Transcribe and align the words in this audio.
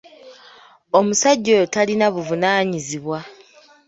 Omusajja 0.99 1.49
oyo 1.55 1.65
talinabuvunaanyizibwa. 1.73 3.19